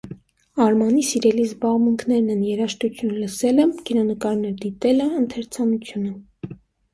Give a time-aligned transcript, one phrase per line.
[0.67, 6.57] Արմանի սիրելի զբաղմունքներն են երաժշտություն լսելը, կինոնկարներ դիտելը, ընթերցանությունը։